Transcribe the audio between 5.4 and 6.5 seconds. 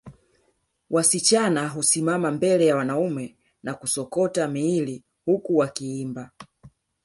wakiimba